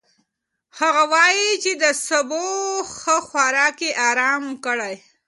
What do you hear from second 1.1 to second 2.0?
وايي چې د